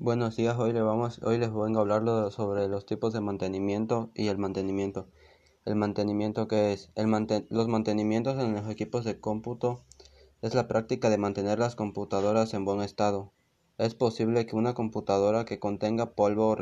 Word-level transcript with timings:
Buenos 0.00 0.36
días, 0.36 0.56
hoy, 0.56 0.72
le 0.72 0.80
vamos, 0.80 1.20
hoy 1.24 1.38
les 1.38 1.52
vengo 1.52 1.80
a 1.80 1.82
hablar 1.82 2.30
sobre 2.30 2.68
los 2.68 2.86
tipos 2.86 3.12
de 3.12 3.20
mantenimiento 3.20 4.12
y 4.14 4.28
el 4.28 4.38
mantenimiento. 4.38 5.08
El 5.64 5.74
mantenimiento 5.74 6.46
que 6.46 6.72
es 6.72 6.92
el 6.94 7.08
los 7.50 7.66
mantenimientos 7.66 8.38
en 8.38 8.54
los 8.54 8.70
equipos 8.70 9.04
de 9.04 9.18
cómputo 9.18 9.82
es 10.40 10.54
la 10.54 10.68
práctica 10.68 11.10
de 11.10 11.18
mantener 11.18 11.58
las 11.58 11.74
computadoras 11.74 12.54
en 12.54 12.64
buen 12.64 12.80
estado. 12.80 13.32
Es 13.76 13.96
posible 13.96 14.46
que 14.46 14.54
una 14.54 14.72
computadora 14.72 15.44
que 15.44 15.58
contenga 15.58 16.14
polvo 16.14 16.56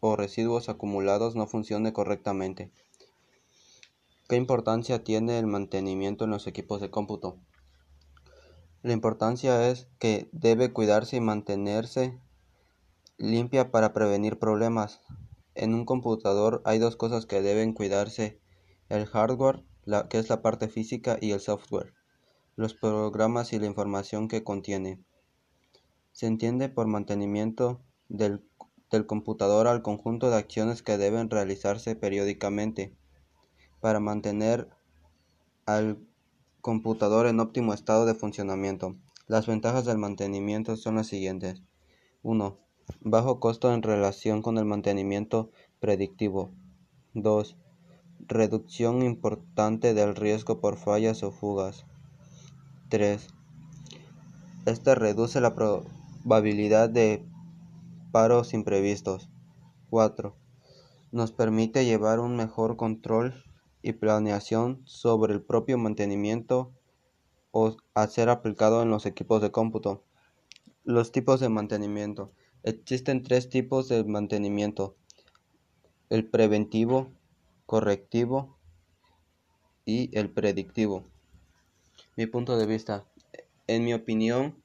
o 0.00 0.16
residuos 0.16 0.70
acumulados 0.70 1.36
no 1.36 1.46
funcione 1.46 1.92
correctamente. 1.92 2.72
¿Qué 4.30 4.36
importancia 4.36 5.04
tiene 5.04 5.38
el 5.38 5.46
mantenimiento 5.46 6.24
en 6.24 6.30
los 6.30 6.46
equipos 6.46 6.80
de 6.80 6.90
cómputo? 6.90 7.36
La 8.80 8.94
importancia 8.94 9.68
es 9.68 9.88
que 9.98 10.30
debe 10.32 10.72
cuidarse 10.72 11.16
y 11.16 11.20
mantenerse 11.20 12.18
limpia 13.18 13.72
para 13.72 13.92
prevenir 13.92 14.38
problemas. 14.38 15.00
En 15.56 15.74
un 15.74 15.84
computador 15.84 16.62
hay 16.64 16.78
dos 16.78 16.96
cosas 16.96 17.26
que 17.26 17.42
deben 17.42 17.72
cuidarse, 17.72 18.40
el 18.88 19.06
hardware, 19.06 19.64
que 20.08 20.18
es 20.18 20.28
la 20.28 20.40
parte 20.40 20.68
física, 20.68 21.18
y 21.20 21.32
el 21.32 21.40
software, 21.40 21.92
los 22.54 22.74
programas 22.74 23.52
y 23.52 23.58
la 23.58 23.66
información 23.66 24.28
que 24.28 24.44
contiene. 24.44 25.02
Se 26.12 26.26
entiende 26.26 26.68
por 26.68 26.86
mantenimiento 26.86 27.82
del, 28.08 28.44
del 28.90 29.06
computador 29.06 29.66
al 29.66 29.82
conjunto 29.82 30.30
de 30.30 30.36
acciones 30.36 30.82
que 30.82 30.96
deben 30.96 31.28
realizarse 31.28 31.96
periódicamente 31.96 32.96
para 33.80 33.98
mantener 33.98 34.68
al 35.66 35.98
computador 36.60 37.26
en 37.26 37.40
óptimo 37.40 37.74
estado 37.74 38.06
de 38.06 38.14
funcionamiento. 38.14 38.96
Las 39.26 39.46
ventajas 39.46 39.84
del 39.84 39.98
mantenimiento 39.98 40.76
son 40.76 40.96
las 40.96 41.08
siguientes. 41.08 41.62
1 42.22 42.67
bajo 43.00 43.40
costo 43.40 43.72
en 43.72 43.82
relación 43.82 44.42
con 44.42 44.58
el 44.58 44.64
mantenimiento 44.64 45.50
predictivo. 45.80 46.50
2. 47.14 47.56
Reducción 48.26 49.02
importante 49.02 49.94
del 49.94 50.14
riesgo 50.14 50.60
por 50.60 50.76
fallas 50.76 51.22
o 51.22 51.30
fugas. 51.30 51.86
3. 52.88 53.28
Este 54.66 54.94
reduce 54.94 55.40
la 55.40 55.54
probabilidad 55.54 56.90
de 56.90 57.24
paros 58.12 58.54
imprevistos. 58.54 59.30
4. 59.90 60.34
Nos 61.10 61.32
permite 61.32 61.84
llevar 61.84 62.20
un 62.20 62.36
mejor 62.36 62.76
control 62.76 63.34
y 63.82 63.92
planeación 63.92 64.82
sobre 64.84 65.32
el 65.32 65.42
propio 65.42 65.78
mantenimiento 65.78 66.72
o 67.50 67.76
a 67.94 68.06
ser 68.06 68.28
aplicado 68.28 68.82
en 68.82 68.90
los 68.90 69.06
equipos 69.06 69.40
de 69.40 69.50
cómputo. 69.50 70.04
Los 70.84 71.12
tipos 71.12 71.40
de 71.40 71.48
mantenimiento. 71.48 72.32
Existen 72.68 73.22
tres 73.22 73.48
tipos 73.48 73.88
de 73.88 74.04
mantenimiento: 74.04 74.94
el 76.10 76.28
preventivo, 76.28 77.10
correctivo 77.64 78.58
y 79.86 80.10
el 80.12 80.28
predictivo. 80.28 81.06
Mi 82.14 82.26
punto 82.26 82.58
de 82.58 82.66
vista, 82.66 83.06
en 83.68 83.86
mi 83.86 83.94
opinión, 83.94 84.62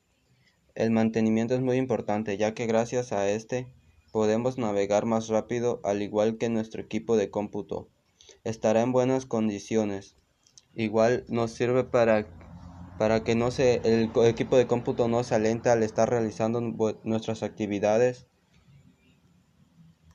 el 0.75 0.91
mantenimiento 0.91 1.55
es 1.55 1.61
muy 1.61 1.77
importante 1.77 2.35
ya 2.35 2.53
que 2.53 2.67
gracias 2.67 3.13
a 3.13 3.29
este 3.29 3.73
podemos 4.11 4.57
navegar 4.57 5.05
más 5.05 5.29
rápido 5.29 5.79
al 5.85 6.01
igual 6.01 6.37
que 6.37 6.49
nuestro 6.49 6.81
equipo 6.81 7.15
de 7.15 7.31
cómputo. 7.31 7.87
Estará 8.43 8.81
en 8.81 8.91
buenas 8.91 9.25
condiciones. 9.25 10.17
Igual 10.75 11.23
nos 11.29 11.51
sirve 11.51 11.85
para 11.85 12.27
para 12.97 13.23
que 13.23 13.35
no 13.35 13.51
se, 13.51 13.81
el 13.85 14.11
equipo 14.25 14.57
de 14.57 14.67
cómputo 14.67 15.07
no 15.07 15.23
se 15.23 15.35
alente 15.35 15.69
al 15.69 15.83
estar 15.83 16.09
realizando 16.09 16.61
nuestras 17.03 17.43
actividades 17.43 18.27